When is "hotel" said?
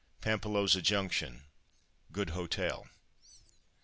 2.31-2.87